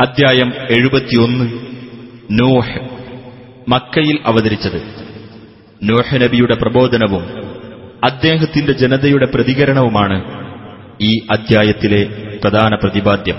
അധ്യായം 0.00 0.52
എഴുപത്തിയൊന്ന്. 0.70 1.50
നോഹ്. 2.30 2.80
മക്കയിൽ 3.68 4.18
അവതരിച്ചത്. 4.26 4.82
നോഹ് 5.82 6.24
നബിയുടെ 6.24 6.54
പ്രബോധനവും 6.54 7.22
അദ്ദേഹത്തിന്റെ 8.04 8.72
ജനതയുടെ 8.72 9.26
പ്രതികരണവുമാണ് 9.34 10.24
ഈ 11.00 11.18
അധ്യായത്തിലെ 11.30 12.08
പ്രധാന 12.42 12.74
പ്രതിപാദ്യം. 12.74 13.36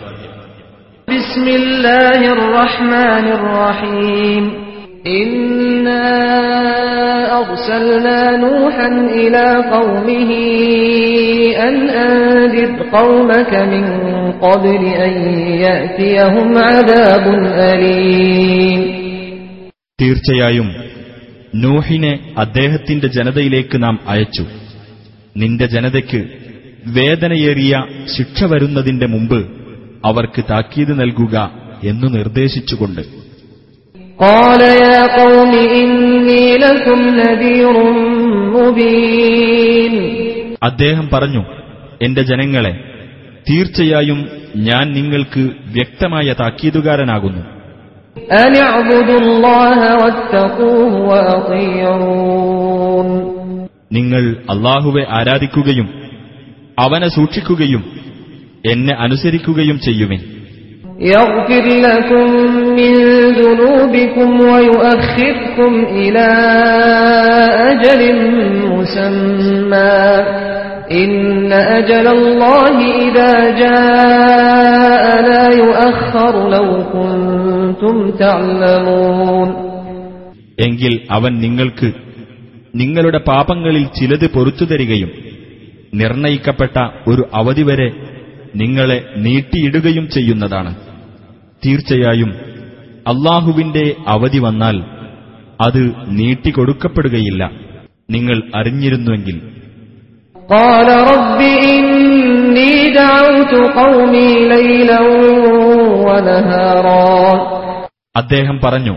بسم 4.96 4.96
الله 4.96 5.12
الرحمن 5.12 5.12
الرحيم 5.12 5.12
إنا 5.12 6.04
أرسلنا 7.40 8.36
نوحا 8.36 8.88
إلى 9.14 9.46
قومه 9.70 10.30
أن 11.58 11.74
أنذر 12.00 12.70
قومك 12.92 13.52
من 13.72 13.84
قبل 14.42 14.82
أن 14.98 15.14
يأتيهم 15.60 16.48
عذاب 16.60 17.24
أليم 17.72 18.80
തീർച്ചയായും 19.98 20.68
നൂഹിനെ 21.54 22.12
അദ്ദേഹത്തിന്റെ 22.36 23.08
ജനതയിലേക്ക് 23.08 23.76
നാം 23.78 23.96
അയച്ചു 24.06 24.44
നിന്റെ 25.36 25.66
ജനതയ്ക്ക് 25.66 26.20
വേദനയേറിയ 26.88 27.74
ശിക്ഷ 28.16 28.44
വരുന്നതിന്റെ 28.44 29.06
മുമ്പ് 29.06 29.40
അവർക്ക് 30.04 30.42
താക്കീത് 30.48 30.92
നൽകുക 30.92 31.34
എന്നു 31.82 32.08
നിർദ്ദേശിച്ചുകൊണ്ട് 32.08 33.02
قال 34.18 34.60
يا 34.80 35.00
قوم 35.14 35.52
إني 35.74 36.56
لكم 36.58 36.98
نذير 37.16 37.74
مبين 38.56 39.94
അദ്ദേഹം 40.68 41.06
പറഞ്ഞു 41.12 41.42
എന്റെ 42.00 42.22
ജനങ്ങളെ 42.30 42.72
തീർച്ചയായും 43.46 44.20
ഞാൻ 44.68 44.84
നിങ്ങൾക്ക് 44.96 45.42
വ്യക്തമായ 45.76 46.26
താക്കീതുകാരനാകുന്നു 46.40 47.42
أن 48.40 48.52
اعبدوا 48.66 49.20
الله 49.22 49.80
واتقوه 50.00 50.92
وأطيعون 51.10 53.08
നിങ്ങൾ 53.96 54.22
അള്ളാഹുവെ 54.54 55.02
ആരാധിക്കുകയും 55.18 55.88
അവനെ 56.78 57.08
സൂക്ഷിക്കുകയും 57.16 57.82
എന്നെ 58.64 58.94
അനുസരിക്കുകയും 59.04 59.76
ചെയ്യുവിൻ 59.86 60.20
يغفر 61.06 61.64
لكم 61.80 62.26
من 62.78 62.94
ذنوبكم 63.32 64.28
ويؤخركم 64.42 65.72
إلى 65.92 66.28
أجل 67.70 68.00
مسمى 68.72 70.02
إن 70.92 71.10
أجل 71.78 72.06
الله 72.08 72.76
إذا 72.98 73.32
جاء 73.62 75.04
لا 75.22 75.44
يؤخر 75.54 76.32
لو 76.50 76.66
كنتم 76.94 77.94
تعلمون 78.18 79.48
എങ്കിൽ 80.58 80.94
അവൻ 81.10 81.32
നിങ്ങൾക്ക് 81.40 81.88
നിങ്ങളുടെ 82.74 83.20
പാപങ്ങളിൽ 83.28 83.84
ചിലത് 83.96 84.26
പൊറത്തു 84.34 84.64
തരികയും 84.64 85.10
നിർണയിക്കപ്പെട്ട 85.92 86.76
ഒരു 87.10 87.22
അവധി 87.40 87.64
വരെ 87.68 87.88
നിങ്ങളെ 88.54 88.96
നീട്ടിയിടുകയും 89.16 90.06
ചെയ്യുന്നതാണ് 90.08 90.70
തീർച്ചയായും 91.65 92.29
അള്ളാഹുവിന്റെ 93.07 93.95
അവധി 94.07 94.37
വന്നാൽ 94.37 94.77
അത് 95.61 95.91
നീട്ടിക്കൊടുക്കപ്പെടുകയില്ല. 96.07 97.51
നിങ്ങൾ 98.09 98.41
അറിഞ്ഞിരുന്നുവെങ്കിൽ. 98.55 99.41
അദ്ദേഹം 108.15 108.59
പറഞ്ഞു 108.63 108.95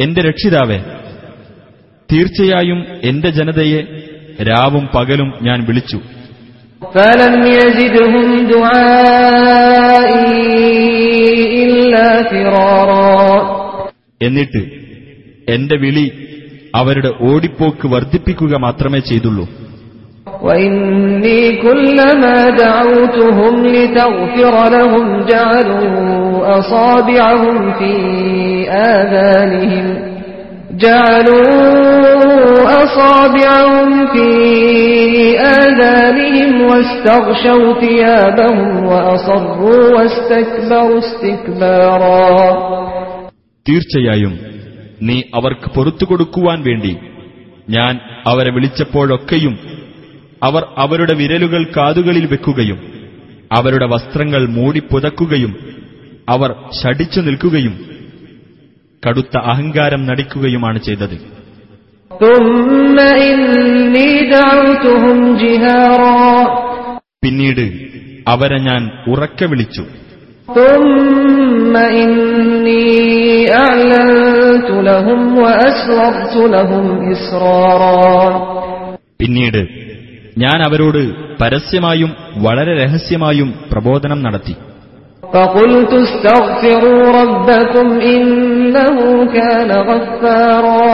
എന്റെ 0.00 0.20
രക്ഷിതാവേ 0.20 0.78
തീർച്ചയായും 2.12 2.86
എന്റെ 3.02 3.30
ജനതയെ 3.30 3.82
രാവും 4.42 4.88
പകലും 4.94 5.34
ഞാൻ 5.42 5.64
വിളിച്ചു. 5.64 6.00
ഫലം 6.94 7.40
എന്നിട്ട് 14.21 14.61
എന്റെ 15.47 15.75
വിളി 15.75 16.07
അവരുടെ 16.73 17.11
ഓടിപ്പോക്ക് 17.29 17.85
വർദ്ധിപ്പിക്കുക 17.87 18.53
മാത്രമേ 18.67 19.01
ചെയ്തുള്ളൂ 19.11 19.45
وإني 20.41 21.41
كلما 21.57 22.37
دعوتهم 22.57 23.53
لتغفر 23.67 24.55
لهم 24.69 25.05
جعلوا 25.23 25.97
أصابعهم 26.59 27.57
في 27.79 27.91
آذانهم 28.91 29.85
جعلوا 30.77 32.61
أصابعهم 32.83 33.89
في 34.07 34.27
آذانهم 35.59 36.61
واستغشوا 36.61 37.73
ثيابهم 37.81 38.59
وأصروا 38.85 39.83
واستكبروا 39.95 40.99
استكبارا 40.99 42.47
തീർച്ചയായും 43.65 44.33
നീ 45.01 45.17
അവർക്ക് 45.37 45.67
പൊറത്തു 45.75 46.05
കൊടുക്കുവാൻ 46.09 46.59
വേണ്ടി 46.67 46.91
ഞാൻ 47.67 47.93
അവരെ 48.31 48.51
വിളിച്ചപ്പോഴൊക്കെയും 48.55 49.55
അവർ 50.41 50.63
അവരുടെ 50.83 51.13
വിരലുകൾ 51.21 51.61
കാതുകളിൽ 51.75 52.25
വെക്കുകയും 52.33 52.79
അവരുടെ 53.51 53.87
വസ്ത്രങ്ങൾ 53.93 54.41
മൂടിപ്പുതക്കുകയും 54.57 55.51
അവർ 56.27 56.49
ശടിച്ചു 56.79 57.19
നിൽക്കുകയും 57.27 57.75
കടുത്ത 59.06 59.38
അഹങ്കാരം 59.38 60.06
നടിക്കുകയുമാണ് 60.06 60.78
ചെയ്തത്. 60.78 61.18
പിന്നീട് 67.22 67.72
അവരെ 68.28 68.58
ഞാൻ 68.58 68.90
ഉറക്കെ 69.08 69.46
വിളിച്ചു. 69.46 69.82
പിന്നീട് 79.20 79.66
ഞാൻ 80.38 80.62
അവരോട് 80.62 81.12
പരസ്യമായും 81.40 82.14
വളരെ 82.36 82.84
രഹസ്യമായും 82.84 83.54
പ്രബോധനം 83.72 84.22
നടത്തി. 84.22 84.56
فقلت 85.33 85.91
استغفروا 85.97 87.03
ربكم 87.19 87.87
إنه 88.07 88.97
كان 89.33 89.69
غفارا 89.81 90.87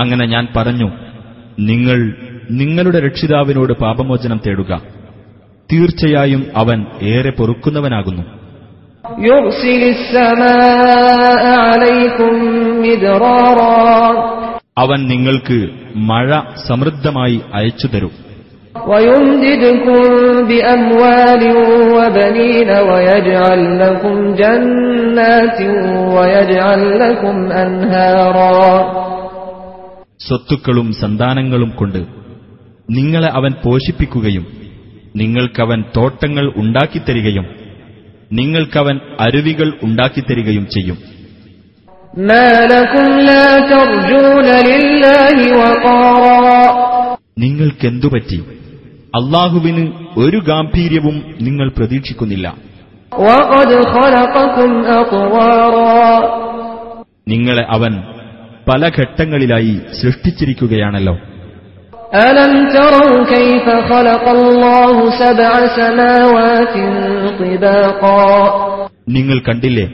അങ്ങനെ 0.00 0.24
ഞാൻ 0.34 0.44
പറഞ്ഞു 0.56 0.88
നിങ്ങൾ 1.70 1.98
നിങ്ങളുടെ 2.60 2.98
രക്ഷിതാവിനോട് 3.06 3.72
പാപമോചനം 3.82 4.38
തേടുക 4.44 4.70
തീർച്ചയായും 5.70 6.42
അവൻ 6.60 6.78
ഏറെ 7.12 7.32
പൊറുക്കുന്നവനാകുന്നു 7.38 8.24
يرسل 9.28 9.82
السماء 9.96 11.42
عليكم 11.66 12.32
مدرارا 12.84 13.76
അവൻ 14.76 15.00
നിങ്ങൾക്ക് 15.12 15.58
മഴ 16.10 16.28
സമൃദ്ധമായി 16.68 17.36
അയച്ചു 17.58 17.86
തരും 17.92 18.12
ويمددكم 18.90 20.00
بأموال 20.48 21.42
وبنين 21.96 22.70
ويجعل 22.88 23.60
لكم 23.80 24.16
جنات 24.34 25.58
ويجعل 26.16 26.82
لكم 27.02 27.36
أنهارا 27.54 28.70
സ്വത്തുക്കളും 30.20 30.88
സന്താനങ്ങളും 31.00 31.70
കൊണ്ട് 31.80 32.00
നിങ്ങളെ 32.88 33.28
അവൻ 33.38 33.52
പോഷിപ്പിക്കുകയും 33.64 34.44
നിങ്ങൾക്കവൻ 35.14 35.80
തോട്ടങ്ങൾ 35.96 36.44
ഉണ്ടാക്കിത്തരികയും 36.62 37.46
നിങ്ങൾക്കവൻ 38.30 38.96
അരുവികൾ 39.26 39.68
ഉണ്ടാക്കിത്തരികയും 39.86 40.64
ചെയ്യും 40.74 40.98
ما 42.28 42.48
لكم 42.72 43.06
لا 43.30 43.46
ترجون 43.72 44.48
لله 44.70 45.38
وقارا 45.60 46.60
നിങ്ങൾക്കെന്തുപറ്റി 47.42 48.38
അള്ളാഹുവിന് 49.14 49.84
ഒരു 50.16 50.38
ഗാംഭീര്യവും 50.48 51.16
നിങ്ങൾ 51.46 51.66
പ്രതീക്ഷിക്കുന്നില്ല 51.76 52.46
وقد 53.22 53.70
خلقكم 53.94 54.70
أطوارا 55.00 55.96
നിങ്ങളെ 57.26 57.64
അവൻ 57.76 57.92
പല 58.66 58.82
ഘട്ടങ്ങളിലായി 58.96 59.74
സൃഷ്ടിച്ചിരിക്കുകയാണല്ലോ 60.00 61.14
ألم 62.22 62.52
تروا 62.70 63.16
كيف 63.26 63.66
خلق 63.90 64.24
الله 64.30 64.96
سبع 65.22 65.50
سماوات 65.78 66.74
طباقا 67.40 68.22
നിങ്ങൾ 69.16 69.38
കണ്ടില്ലേ 69.40 69.86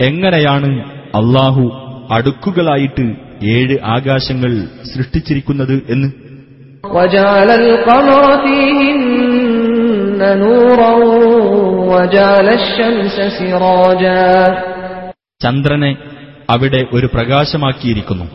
എങ്ങനെയാണ് 0.00 0.70
അള്ളാഹു 1.20 1.64
അടുക്കുകളായിട്ട് 2.16 3.04
ഏഴ് 3.54 3.76
ആകാശങ്ങൾ 3.96 4.52
സൃഷ്ടിച്ചിരിക്കുന്നത് 4.90 5.76
എന്ന് 5.94 6.08
وجعل 6.92 7.48
القمر 7.52 8.12
فيهن 8.38 10.20
نورا 10.38 10.92
وجعل 11.92 12.46
الشمس 12.50 13.16
سراجا 13.38 14.24
ചന്ദ്രനെ 15.40 15.92
അവിടെ 16.48 16.80
ഒരു 16.96 17.06
പ്രകാശമാക്കിയിരിക്കുന്നു 17.14 18.26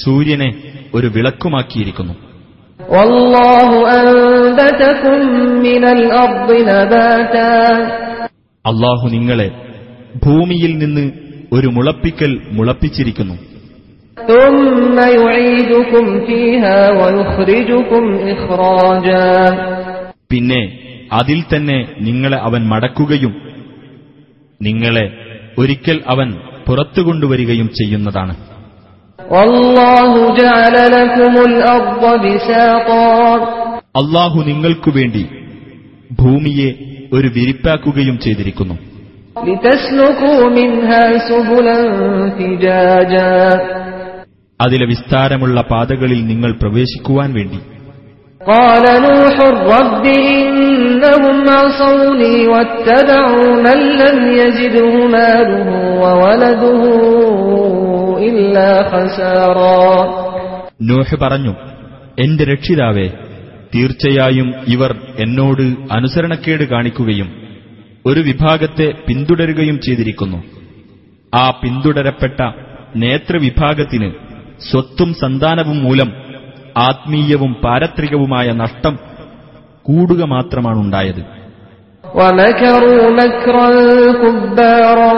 സൂര്യനെ 0.00 0.50
ഒരു 0.94 1.08
വിളക്കുമാക്കിയിരിക്കുന്നു 1.14 2.14
والله 2.88 3.70
أنبتكم 4.00 5.18
من 5.66 5.82
الأرض 5.96 6.48
نباتا 6.70 7.52
അള്ളാഹു 8.64 9.06
നിങ്ങളെ 9.08 9.48
ഭൂമിയിൽ 10.24 10.72
നിന്ന് 10.82 11.04
ഒരു 11.52 11.68
മുളപ്പിക്കൽ 11.76 12.32
മുളപ്പിച്ചിരിക്കുന്നു 12.50 13.36
പിന്നെ 20.29 20.79
അതിൽ 21.13 21.43
തന്നെ 21.55 21.87
നിങ്ങളെ 21.99 22.37
അവൻ 22.37 22.67
മടക്കുകയും 22.67 23.35
നിങ്ങളെ 24.61 25.11
ഒരിക്കൽ 25.57 26.01
അവൻ 26.07 26.33
പുറത്തു 26.67 27.01
കൊണ്ടുവരികയും 27.01 27.69
ചെയ്യുന്നതാണ്. 27.69 28.35
അള്ളാഹു 33.95 34.43
നിങ്ങൾക്കു 34.43 34.89
വേണ്ടി 34.89 35.27
ഭൂമിയെ 36.19 36.73
ഒരു 37.13 37.27
വിരിപ്പാക്കുകയും 37.27 38.19
ചെയ്തിരിക്കുന്നു. 38.19 38.73
ലിതസ്ലുകൂ 39.45 40.49
മിൻഹാ 40.49 41.17
സുബുലൻ 41.27 42.29
ഫിജാജാ. 42.29 43.59
അതിലെ 44.60 44.86
വിസ്താരമുള്ള 44.86 45.58
പാതകളിൽ 45.72 46.20
നിങ്ങൾ 46.30 46.50
പ്രവേശിക്കുവാൻ 46.62 47.30
വേണ്ടി 47.38 47.60
قال 48.40 48.84
نوح 49.06 49.36
رب 49.72 50.04
إنهم 50.36 51.36
عصوني 51.56 52.36
واتبعوا 52.52 53.48
من 53.66 53.78
لم 54.00 54.18
يزده 54.36 54.88
ماله 55.08 55.66
وولده 56.02 56.82
إلا 58.28 58.70
خسارا 58.90 59.84
നോഹ് 60.88 61.16
പറഞ്ഞു 61.22 61.52
എന്റെ 62.18 62.44
രക്ഷിതാവേ 62.52 63.06
തീർച്ചയായും 63.74 64.48
ഇവർ 64.74 64.90
എന്നോട് 65.24 65.64
അനുസരണക്കേട് 65.96 66.64
കാണിക്കുകയും 66.72 67.28
ഒരു 68.06 68.20
വിഭാഗത്തെ 68.28 68.88
പിന്തുടരുകയും 69.06 69.76
ചെയ്തിരിക്കുന്നു 69.86 70.38
ആ 71.32 71.44
പിന്തുടരപ്പെട്ട 71.60 72.38
നേതൃവിഭാഗത്തിന് 73.04 74.08
സ്വത്തും 74.68 75.10
സന്താനവും 75.20 75.78
മൂലം 75.86 76.10
ആത്മീയവും 76.88 77.52
പാരത്രികവുമായ 77.64 78.48
നഷ്ടം 78.62 78.94
കൂടുക 79.86 80.20
മാത്രമാണുണ്ടായത് 80.34 81.22
ومكروا 82.04 83.02
مكرا 83.20 83.68
كبارا 84.22 85.10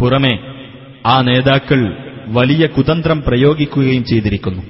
പുറമെ 0.00 0.34
ആ 1.04 1.16
നേതാക്കൾ 1.28 1.80
വലിയ 2.28 2.62
കുതന്ത്രം 2.76 3.18
പ്രയോഗിക്കുകയും 3.26 4.02
ചെയ്തിരിക്കുന്നു 4.10 4.62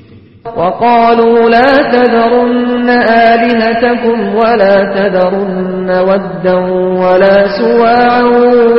وقالوا 0.56 1.36
لا 1.50 1.72
تذرن 1.94 2.88
آلهتكم 3.30 4.18
ولا 4.36 4.76
تذرن 4.96 5.88
ودا 6.08 6.56
ولا 7.02 7.38
سواعا 7.60 8.22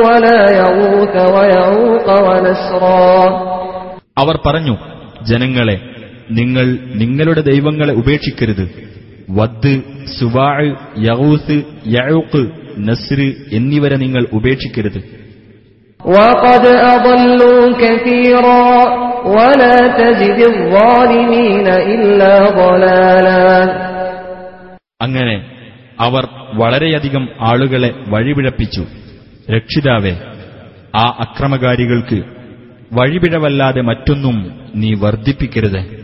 ولا 0.04 0.40
يغوث 0.60 1.14
ويعوق 1.34 2.06
ونسرا 2.26 3.16
അവർ 4.17 4.39
പറഞ്ഞു 4.45 4.77
ജനങ്ങളെ 5.23 5.81
നിങ്ങൾ 6.31 6.65
നിങ്ങളുടെ 6.95 7.41
ദൈവങ്ങളെ 7.41 7.93
ഉപേക്ഷിക്കരുത്. 7.93 8.91
വദ് 9.29 9.81
സുവാൾ 10.19 10.77
യഹൂസ് 10.97 11.63
യഴൂക്ക് 11.87 12.49
നസ്ര് 12.77 13.33
എന്നിവരെ 13.51 13.95
നിങ്ങൾ 13.95 14.27
ഉപേക്ഷിക്കരുത്. 14.33 15.21
അങ്ങനെ 25.01 25.45
അവർ 25.99 26.27
വളരെയധികം 26.53 27.29
ആളുകളെ 27.41 27.93
വഴിപിഴപ്പിച്ചു. 28.07 28.85
രക്ഷിതാവേ 29.51 30.11
ആ 30.95 31.17
അക്രമകാരികൾക്ക് 31.19 32.40
വഴിപിഴവല്ലാതെ 32.93 33.81
മറ്റൊന്നും 33.81 34.59
നീ 34.75 34.93
വർദ്ധിപ്പിക്കരുത്. 34.93 36.01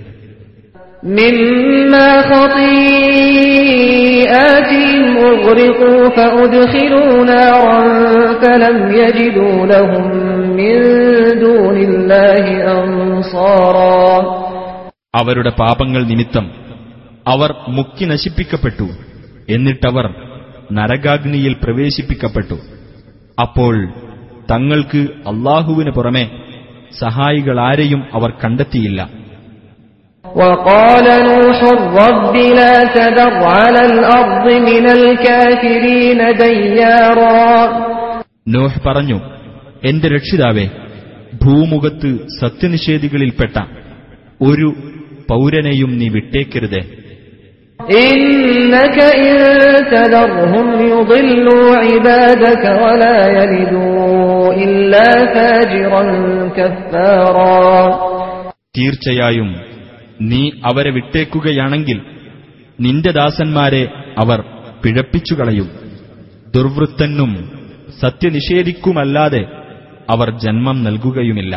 അവരുടെ 15.15 15.49
പാപങ്ങൾ 15.49 16.03
നിമിത്തം 16.03 16.51
അവർ 17.27 17.55
മുക്കി 17.67 18.05
നശിപ്പിക്കപ്പെട്ടു. 18.05 18.89
എന്നിട്ടവർ 19.49 20.13
നരകാഗ്നിയിൽ 20.71 21.53
പ്രവേശിപ്പിക്കപ്പെട്ടു. 21.53 22.55
അപ്പോൾ 23.41 23.87
തങ്ങൾക്ക് 24.51 24.97
അള്ളാഹുവിന് 24.97 25.91
പുറമെ 25.91 26.46
സഹായികളാരെയും 27.00 28.00
അവർ 28.16 28.30
കണ്ടെത്തിയില്ല 28.42 29.00
وقال 30.24 31.06
نوح 31.24 31.58
رب 32.00 32.34
لا 32.58 32.74
تذر 32.90 33.32
على 33.54 33.82
الأرض 33.84 34.46
من 34.68 34.84
الكافرين 34.90 36.20
ديارا 36.38 37.42
നോഹ് 38.46 38.78
പറഞ്ഞു 38.86 39.18
എന്റെ 39.82 40.08
രക്ഷിതാവേ 40.14 40.66
ഭൂമുഖത്ത് 41.42 42.10
സത്യനിഷേധികളിൽപ്പെട്ട 42.40 43.56
ഒരു 44.40 44.68
പൗരനെയും 45.28 45.90
നീ 46.00 46.06
വിട്ടേക്കരുതേ 46.16 46.82
إنك 48.04 48.98
إن 54.46 54.62
تذرهم 54.62 54.62
يضلوا 54.62 54.62
عبادك 54.62 54.62
ولا 54.62 54.62
يلدوا 54.62 54.62
إلا 54.64 55.08
فاجرا 55.34 56.02
كفارا 56.56 57.62
തീർച്ചയായും 58.78 59.50
നീ 60.30 60.42
അവരെ 60.70 60.90
വിട്ടേക്കുകയാണെങ്കിൽ 60.98 61.98
നിന്റെ 62.78 63.10
ദാസന്മാരെ 63.18 63.82
അവർ 64.22 64.38
പിഴപ്പിച്ചുകളയും 64.82 65.68
ദുർവൃത്തനും 66.54 67.32
സത്യനിഷേധിക്കുമല്ലാതെ 68.02 69.42
അവർ 70.08 70.28
ജന്മം 70.44 70.76
നൽകുകയുമില്ല 70.86 71.54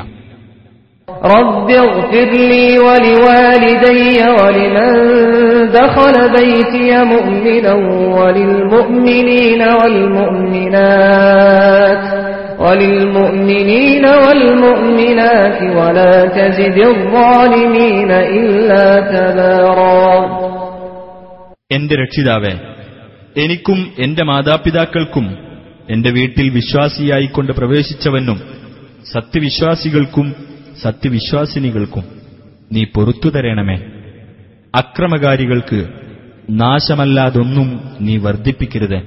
رب 1.36 1.70
اغفر 1.86 2.30
لي 2.52 2.68
ولوالدي 2.80 4.04
ولمن 4.38 4.94
دخل 5.74 6.16
بيتي 6.38 6.90
مؤمنا 7.14 7.74
وللمؤمنين 8.18 9.62
والمؤمنات 9.80 11.49
وللمؤمنين 12.70 14.06
والمؤمنات 14.24 15.60
ولا 15.80 16.16
تزد 16.30 16.78
الظالمين 16.90 18.12
إلا 18.36 18.86
تبارا 19.14 20.10
എന്റെ 21.72 21.96
രക്ഷിതാവേ 22.02 22.54
എനിക്കും 23.36 23.80
എന്റെ 24.04 24.24
മാതാപിതാക്കൾക്കും 24.30 25.26
എന്റെ 25.94 26.10
വീട്ടിൽ 26.18 26.48
വിശ്വാസിയായിക്കൊണ്ട് 26.58 27.52
പ്രവേശിച്ചവനും 27.60 28.38
സത്യവിശ്വാസികൾക്കും 29.14 30.28
സത്യവിശ്വാസിനികൾക്കും 30.84 32.06
നീ 32.72 32.84
പൊറത്തു 32.96 33.30
തരണമേ 33.36 33.78
അക്രമകാരികൾക്ക് 34.74 35.80
നാശമല്ലാതൊന്നും 36.62 37.68
നീ 38.06 38.16
വർദ്ധിപ്പിക്കരുത് 38.18 39.00